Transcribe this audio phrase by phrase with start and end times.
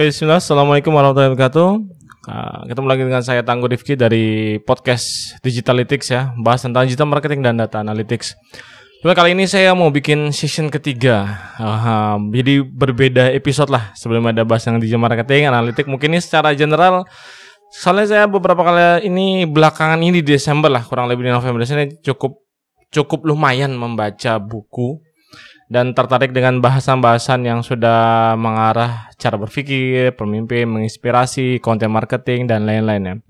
[0.00, 0.40] Oke, bismillah.
[0.40, 1.68] Assalamualaikum warahmatullahi wabarakatuh.
[2.24, 7.44] Uh, ketemu lagi dengan saya Tangguh Rifki dari podcast Digitalytics ya, bahas tentang digital marketing
[7.44, 8.32] dan data analytics.
[9.04, 14.40] Cuma kali ini saya mau bikin season ketiga, uh, jadi berbeda episode lah sebelum ada
[14.40, 15.84] bahas yang digital marketing, analitik.
[15.84, 17.04] Mungkin ini secara general,
[17.68, 21.84] soalnya saya beberapa kali ini belakangan ini di Desember lah, kurang lebih di November, saya
[22.00, 22.40] cukup
[22.88, 24.96] cukup lumayan membaca buku
[25.70, 33.22] dan tertarik dengan bahasan-bahasan yang sudah mengarah cara berpikir, pemimpin, menginspirasi, konten marketing dan lain-lainnya.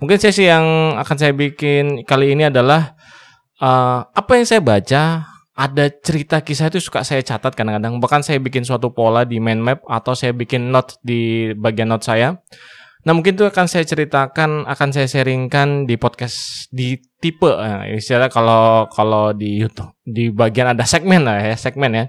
[0.00, 2.96] Mungkin sesi yang akan saya bikin kali ini adalah
[3.60, 5.02] uh, apa yang saya baca,
[5.52, 8.00] ada cerita kisah itu suka saya catat kadang-kadang.
[8.00, 12.08] Bahkan saya bikin suatu pola di mind map atau saya bikin note di bagian note
[12.08, 12.40] saya.
[13.02, 18.30] Nah mungkin itu akan saya ceritakan, akan saya sharingkan di podcast di tipe, nah, istilah
[18.30, 22.04] kalau kalau di YouTube di bagian ada segmen lah ya segmen ya,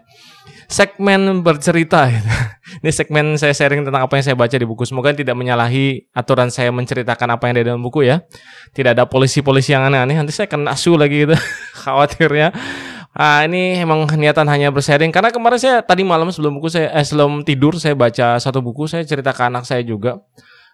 [0.69, 2.05] segmen bercerita.
[2.81, 4.85] Ini segmen saya sharing tentang apa yang saya baca di buku.
[4.85, 8.25] Semoga tidak menyalahi aturan saya menceritakan apa yang ada dalam buku ya.
[8.73, 10.17] Tidak ada polisi-polisi yang aneh-aneh.
[10.17, 11.37] Nanti saya kena asu lagi gitu,
[11.85, 12.49] khawatirnya.
[13.13, 17.05] Ah ini emang niatan hanya bersharing karena kemarin saya tadi malam sebelum buku saya eh,
[17.05, 20.17] sebelum tidur saya baca satu buku saya cerita ke anak saya juga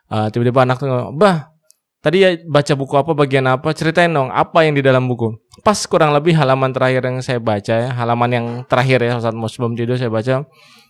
[0.10, 1.54] uh, tiba-tiba anak tuh bah
[2.00, 3.72] tadi ya baca buku apa bagian apa?
[3.72, 5.36] Ceritain dong apa yang di dalam buku?
[5.64, 9.52] Pas kurang lebih halaman terakhir yang saya baca ya halaman yang terakhir ya saat mau
[9.52, 10.48] sebelum tidur saya baca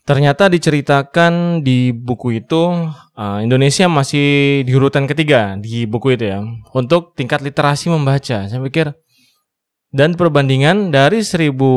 [0.08, 6.42] ternyata diceritakan di buku itu uh, Indonesia masih di urutan ketiga di buku itu ya
[6.74, 8.50] untuk tingkat literasi membaca.
[8.50, 8.90] Saya pikir
[9.90, 11.70] dan perbandingan dari seribu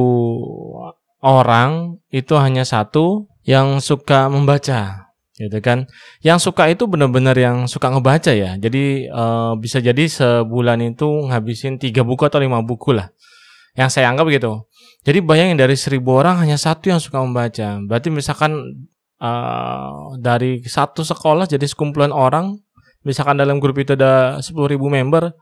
[1.24, 5.11] orang itu hanya satu yang suka membaca
[5.42, 5.90] gitu kan.
[6.22, 8.54] Yang suka itu benar-benar yang suka ngebaca ya.
[8.54, 13.10] Jadi uh, bisa jadi sebulan itu ngabisin tiga buku atau lima buku lah.
[13.74, 14.68] Yang saya anggap gitu.
[15.02, 17.82] Jadi bayangin dari seribu orang hanya satu yang suka membaca.
[17.82, 18.54] Berarti misalkan
[19.18, 22.62] uh, dari satu sekolah jadi sekumpulan orang,
[23.02, 25.34] misalkan dalam grup itu ada sepuluh ribu member,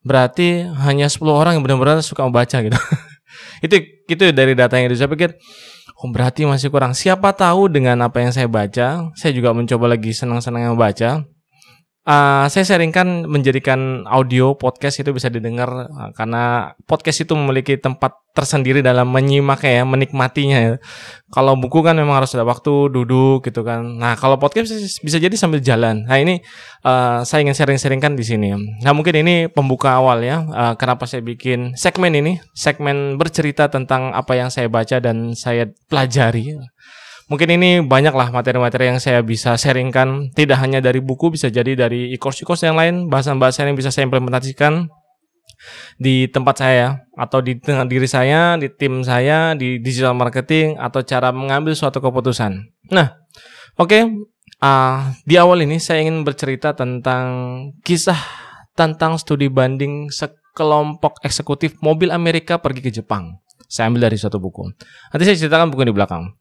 [0.00, 2.76] berarti hanya 10 orang yang benar-benar suka membaca gitu.
[3.64, 3.76] itu
[4.08, 5.36] itu dari data yang saya pikir
[6.00, 6.96] Oh berarti masih kurang.
[6.96, 11.28] Siapa tahu dengan apa yang saya baca, saya juga mencoba lagi senang-senang membaca
[12.10, 18.16] uh, saya sharingkan menjadikan audio podcast itu bisa didengar uh, karena podcast itu memiliki tempat
[18.30, 20.72] tersendiri dalam menyimaknya ya, menikmatinya ya.
[21.30, 23.86] Kalau buku kan memang harus ada waktu duduk gitu kan.
[23.98, 24.70] Nah, kalau podcast
[25.02, 26.06] bisa jadi sambil jalan.
[26.06, 26.42] Nah, ini
[26.82, 28.54] uh, saya ingin sharing-sharingkan di sini.
[28.82, 30.42] Nah, mungkin ini pembuka awal ya.
[30.46, 32.42] Uh, kenapa saya bikin segmen ini?
[32.54, 36.58] Segmen bercerita tentang apa yang saya baca dan saya pelajari
[37.30, 41.78] mungkin ini banyak lah materi-materi yang saya bisa sharingkan tidak hanya dari buku bisa jadi
[41.78, 44.90] dari e-course e-course yang lain bahasan-bahasan yang bisa saya implementasikan
[46.00, 51.04] di tempat saya atau di tengah diri saya di tim saya di digital marketing atau
[51.04, 53.16] cara mengambil suatu keputusan nah
[53.76, 54.02] oke okay,
[54.64, 57.28] uh, di awal ini saya ingin bercerita tentang
[57.84, 58.18] kisah
[58.72, 64.66] tentang studi banding sekelompok eksekutif mobil Amerika pergi ke Jepang saya ambil dari suatu buku.
[65.14, 66.34] Nanti saya ceritakan buku di belakang.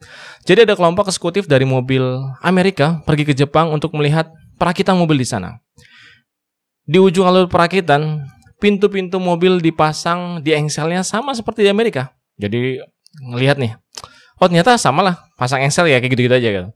[0.49, 2.01] Jadi ada kelompok eksekutif dari mobil
[2.41, 5.61] Amerika pergi ke Jepang untuk melihat perakitan mobil di sana.
[6.89, 8.25] Di ujung alur perakitan,
[8.59, 12.13] pintu-pintu mobil dipasang di engselnya sama seperti di Amerika.
[12.35, 12.79] Jadi
[13.31, 13.75] ngelihat nih,
[14.39, 16.67] oh ternyata sama lah, pasang engsel ya kayak gitu-gitu aja gitu.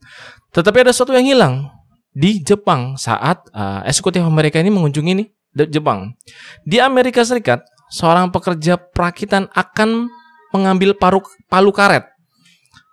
[0.55, 1.69] Tetapi ada sesuatu yang hilang
[2.13, 5.27] di Jepang saat uh, eksekutif Amerika ini mengunjungi nih
[5.69, 6.17] Jepang.
[6.65, 7.61] Di Amerika Serikat,
[7.93, 10.09] seorang pekerja perakitan akan
[10.53, 12.12] mengambil paru, palu karet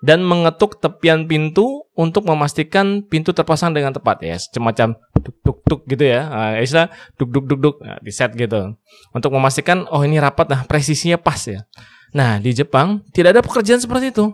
[0.00, 4.36] dan mengetuk tepian pintu untuk memastikan pintu terpasang dengan tepat ya.
[4.40, 6.24] Semacam tuk tuk tuk gitu ya.
[6.28, 6.88] Nah, istilah
[7.20, 7.76] duk duk duk duk.
[7.84, 8.76] Nah, di set gitu.
[9.12, 11.68] Untuk memastikan oh ini rapat nah presisinya pas ya.
[12.16, 14.32] Nah di Jepang tidak ada pekerjaan seperti itu.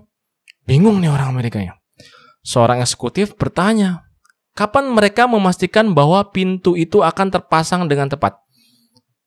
[0.66, 1.76] Bingung nih orang Amerika ya
[2.47, 4.06] seorang eksekutif bertanya
[4.55, 8.38] kapan mereka memastikan bahwa pintu itu akan terpasang dengan tepat?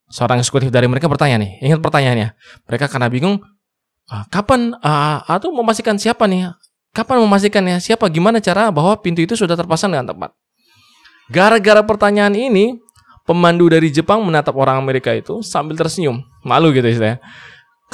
[0.09, 2.33] Seorang eksekutif dari mereka bertanya nih ingat pertanyaannya.
[2.66, 3.44] Mereka karena bingung
[4.34, 6.50] kapan uh, atau memastikan siapa nih?
[6.90, 8.09] Kapan memastikan ya siapa?
[8.09, 10.34] Gimana cara bahwa pintu itu sudah terpasang dengan tepat?
[11.29, 12.82] Gara-gara pertanyaan ini,
[13.29, 17.22] pemandu dari Jepang menatap orang Amerika itu sambil tersenyum, malu gitu istilahnya.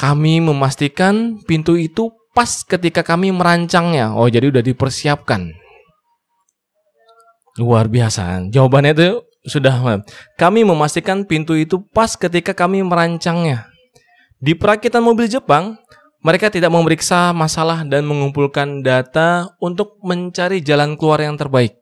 [0.00, 4.16] Kami memastikan pintu itu pas ketika kami merancangnya.
[4.16, 5.52] Oh, jadi udah dipersiapkan.
[7.60, 8.48] Luar biasa.
[8.52, 10.02] Jawabannya itu sudah
[10.36, 13.68] kami memastikan pintu itu pas ketika kami merancangnya.
[14.36, 15.80] Di perakitan mobil Jepang,
[16.26, 21.78] mereka tidak memeriksa masalah dan mengumpulkan data untuk mencari jalan keluar yang terbaik.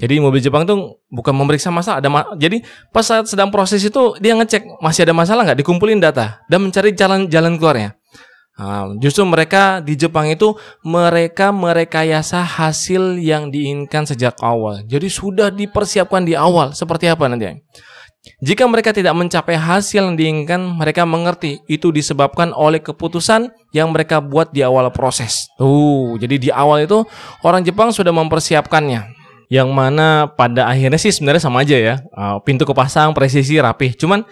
[0.00, 4.16] Jadi mobil Jepang tuh bukan memeriksa masalah, ada ma jadi pas saat sedang proses itu
[4.18, 7.94] dia ngecek masih ada masalah nggak, dikumpulin data dan mencari jalan jalan keluarnya.
[8.54, 10.54] Nah, justru mereka di Jepang itu
[10.86, 14.82] mereka merekayasa hasil yang diinginkan sejak awal.
[14.86, 16.70] Jadi sudah dipersiapkan di awal.
[16.70, 17.50] Seperti apa nanti?
[18.40, 24.20] Jika mereka tidak mencapai hasil yang diinginkan, mereka mengerti itu disebabkan oleh keputusan yang mereka
[24.24, 25.48] buat di awal proses.
[25.60, 27.04] Tuh, jadi di awal itu
[27.44, 29.12] orang Jepang sudah mempersiapkannya.
[29.52, 31.94] Yang mana pada akhirnya sih sebenarnya sama aja ya.
[32.16, 33.92] Ah, pintu kepasang, presisi, rapih.
[33.92, 34.24] Cuman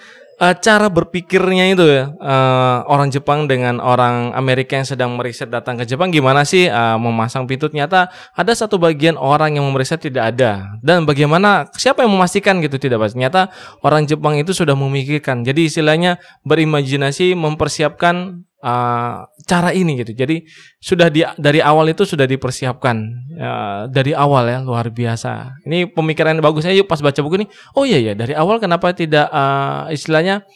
[0.43, 5.79] uh, cara berpikirnya itu ya uh, orang Jepang dengan orang Amerika yang sedang meriset datang
[5.79, 7.71] ke Jepang gimana sih uh, memasang pintu?
[7.71, 10.75] Ternyata ada satu bagian orang yang meriset tidak ada.
[10.83, 12.75] Dan bagaimana siapa yang memastikan gitu?
[12.77, 13.55] Tidak pasti ternyata
[13.87, 15.47] orang Jepang itu sudah memikirkan.
[15.47, 20.14] Jadi istilahnya berimajinasi mempersiapkan uh, cara ini gitu.
[20.14, 20.47] Jadi
[20.79, 22.97] sudah di, dari awal itu sudah dipersiapkan
[23.37, 25.61] uh, dari awal ya luar biasa.
[25.67, 27.47] Ini pemikiran bagusnya yuk pas baca buku ini.
[27.76, 30.47] Oh iya ya dari awal kenapa tidak uh, istilahnya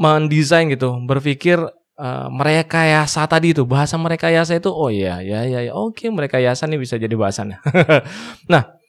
[0.00, 1.60] mendesain gitu, berpikir
[2.00, 6.08] uh, mereka yasa tadi itu bahasa mereka yasa itu oh iya ya ya ya oke
[6.08, 7.60] mereka yasa nih bisa jadi bahasannya.
[8.52, 8.80] nah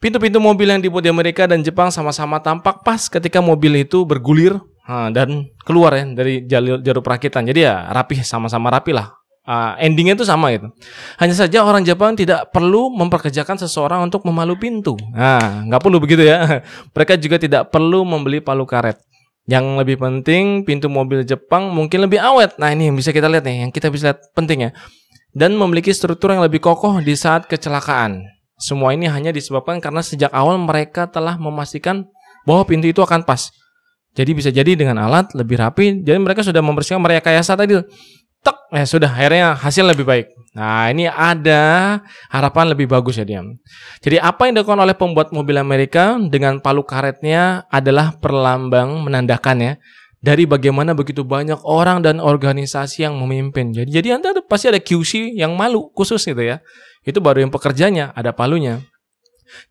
[0.00, 4.56] Pintu-pintu mobil yang dibuat di Amerika dan Jepang sama-sama tampak pas ketika mobil itu bergulir
[4.88, 7.46] dan keluar ya dari jalur jalur perakitan.
[7.46, 9.14] Jadi ya rapi sama-sama rapi lah.
[9.40, 10.68] Uh, endingnya itu sama gitu.
[11.18, 14.94] Hanya saja orang Jepang tidak perlu memperkerjakan seseorang untuk memalu pintu.
[15.10, 16.62] Nah, nggak perlu begitu ya.
[16.94, 19.00] Mereka juga tidak perlu membeli palu karet.
[19.50, 22.54] Yang lebih penting pintu mobil Jepang mungkin lebih awet.
[22.60, 24.70] Nah ini yang bisa kita lihat nih, yang kita bisa lihat penting ya.
[25.34, 28.22] Dan memiliki struktur yang lebih kokoh di saat kecelakaan.
[28.60, 32.04] Semua ini hanya disebabkan karena sejak awal mereka telah memastikan
[32.44, 33.50] bahwa pintu itu akan pas.
[34.14, 36.02] Jadi bisa jadi dengan alat lebih rapi.
[36.02, 37.78] Jadi mereka sudah membersihkan mereka kayasa tadi.
[38.40, 40.26] Tek, eh sudah akhirnya hasil lebih baik.
[40.56, 42.00] Nah ini ada
[42.32, 43.54] harapan lebih bagus ya diam.
[44.02, 49.72] Jadi apa yang dilakukan oleh pembuat mobil Amerika dengan palu karetnya adalah perlambang menandakan ya
[50.20, 53.70] dari bagaimana begitu banyak orang dan organisasi yang memimpin.
[53.70, 56.58] Jadi jadi anda pasti ada QC yang malu khusus gitu ya.
[57.06, 58.84] Itu baru yang pekerjanya ada palunya.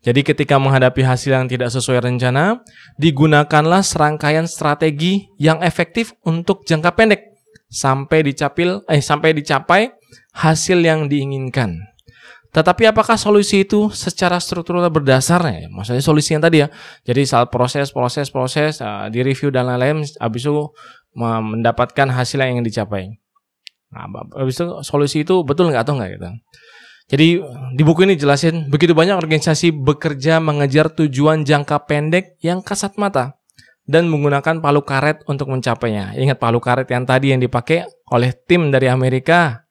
[0.00, 2.60] Jadi ketika menghadapi hasil yang tidak sesuai rencana,
[2.96, 7.30] digunakanlah serangkaian strategi yang efektif untuk jangka pendek
[7.70, 9.94] sampai dicapil eh sampai dicapai
[10.34, 11.90] hasil yang diinginkan.
[12.50, 15.70] Tetapi apakah solusi itu secara struktural berdasar ya?
[15.70, 16.68] Maksudnya solusi yang tadi ya.
[17.06, 20.66] Jadi saat proses, proses, proses, uh, di review dan lain-lain, habis itu
[21.14, 23.06] mendapatkan hasil yang ingin dicapai.
[23.94, 26.26] Nah, habis itu solusi itu betul nggak atau nggak gitu.
[27.10, 27.42] Jadi
[27.74, 33.34] di buku ini jelasin begitu banyak organisasi bekerja mengejar tujuan jangka pendek yang kasat mata
[33.82, 36.14] dan menggunakan palu karet untuk mencapainya.
[36.14, 37.82] Ingat palu karet yang tadi yang dipakai
[38.14, 39.66] oleh tim dari Amerika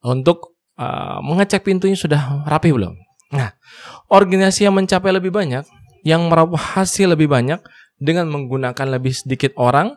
[0.00, 2.96] untuk uh, mengecek pintunya sudah rapi belum.
[3.36, 3.52] Nah,
[4.08, 5.68] organisasi yang mencapai lebih banyak,
[6.08, 7.60] yang meraup hasil lebih banyak
[8.00, 9.92] dengan menggunakan lebih sedikit orang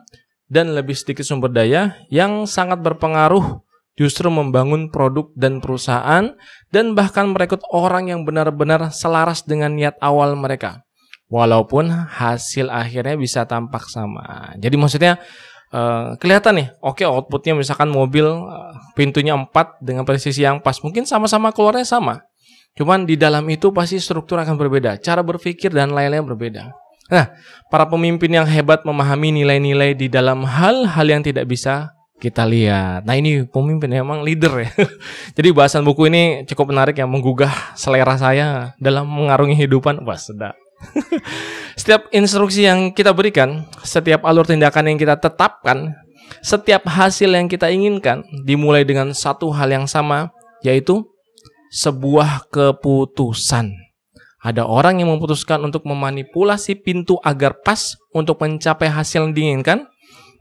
[0.52, 3.63] dan lebih sedikit sumber daya yang sangat berpengaruh
[3.94, 6.34] justru membangun produk dan perusahaan
[6.74, 10.82] dan bahkan merekrut orang yang benar-benar selaras dengan niat awal mereka.
[11.30, 14.54] Walaupun hasil akhirnya bisa tampak sama.
[14.60, 15.18] Jadi maksudnya
[15.72, 19.50] uh, kelihatan nih, oke okay, outputnya misalkan mobil uh, pintunya 4
[19.82, 22.22] dengan presisi yang pas, mungkin sama-sama keluarnya sama.
[22.74, 26.74] Cuman di dalam itu pasti struktur akan berbeda, cara berpikir dan lain-lain berbeda.
[27.10, 27.30] Nah,
[27.70, 31.94] para pemimpin yang hebat memahami nilai-nilai di dalam hal-hal yang tidak bisa
[32.24, 33.04] kita lihat.
[33.04, 34.72] Nah ini pemimpin emang leader ya.
[35.36, 40.00] Jadi bahasan buku ini cukup menarik yang menggugah selera saya dalam mengarungi kehidupan.
[40.08, 40.56] Wah sedap.
[41.80, 45.92] setiap instruksi yang kita berikan, setiap alur tindakan yang kita tetapkan,
[46.40, 50.32] setiap hasil yang kita inginkan dimulai dengan satu hal yang sama,
[50.64, 51.04] yaitu
[51.72, 53.84] sebuah keputusan.
[54.44, 59.88] Ada orang yang memutuskan untuk memanipulasi pintu agar pas untuk mencapai hasil yang diinginkan,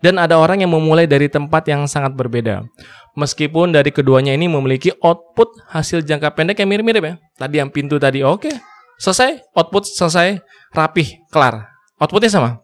[0.03, 2.67] dan ada orang yang memulai dari tempat yang sangat berbeda.
[3.15, 7.15] Meskipun dari keduanya ini memiliki output hasil jangka pendek yang mirip-mirip ya.
[7.39, 8.55] Tadi yang pintu tadi oke, okay.
[8.99, 10.43] selesai, output selesai,
[10.75, 11.71] rapih, kelar.
[12.03, 12.59] Outputnya sama.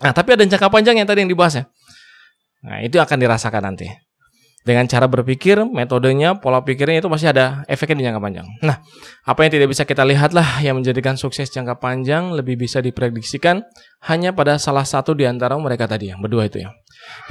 [0.00, 1.64] Nah, tapi ada jangka panjang yang tadi yang dibahas ya.
[2.64, 4.07] Nah, itu akan dirasakan nanti
[4.66, 8.46] dengan cara berpikir, metodenya, pola pikirnya itu masih ada efeknya di jangka panjang.
[8.60, 8.84] Nah,
[9.24, 13.64] apa yang tidak bisa kita lihat lah yang menjadikan sukses jangka panjang lebih bisa diprediksikan
[14.04, 16.70] hanya pada salah satu di antara mereka tadi yang berdua itu ya.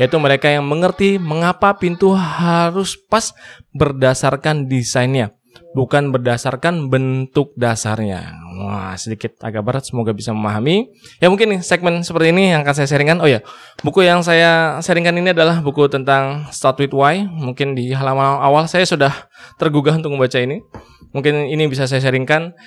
[0.02, 3.30] Yaitu mereka yang mengerti mengapa pintu harus pas
[3.78, 5.37] berdasarkan desainnya
[5.72, 8.34] bukan berdasarkan bentuk dasarnya.
[8.58, 10.90] Wah, sedikit agak berat, semoga bisa memahami.
[11.22, 13.22] Ya mungkin nih, segmen seperti ini yang akan saya sharingkan.
[13.22, 13.46] Oh ya,
[13.86, 17.30] buku yang saya sharingkan ini adalah buku tentang Start With Why.
[17.30, 19.14] Mungkin di halaman awal saya sudah
[19.62, 20.64] tergugah untuk membaca ini.
[21.14, 22.58] Mungkin ini bisa saya sharingkan.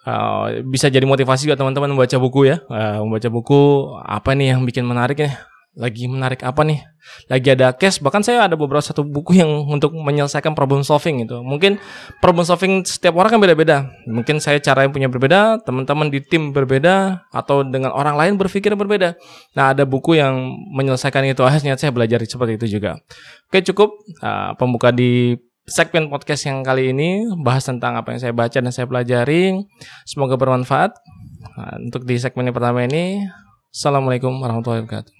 [0.00, 2.64] Uh, bisa jadi motivasi buat teman-teman membaca buku ya.
[2.72, 6.82] Uh, membaca buku apa nih yang bikin menarik nih lagi menarik apa nih?
[7.30, 11.38] Lagi ada case bahkan saya ada beberapa satu buku yang untuk menyelesaikan problem solving itu
[11.46, 11.78] mungkin
[12.18, 13.86] problem solving setiap orang kan beda-beda.
[14.10, 18.74] Mungkin saya cara yang punya berbeda teman-teman di tim berbeda atau dengan orang lain berpikir
[18.74, 19.14] berbeda.
[19.54, 22.98] Nah ada buku yang menyelesaikan itu akhirnya saya belajar seperti itu juga.
[23.46, 23.94] Oke cukup.
[24.20, 25.38] Uh, pembuka di
[25.70, 29.54] segmen podcast yang kali ini bahas tentang apa yang saya baca dan saya pelajari.
[30.02, 30.98] Semoga bermanfaat.
[31.56, 33.24] Nah, untuk di segmen yang pertama ini
[33.70, 35.19] Assalamualaikum warahmatullahi wabarakatuh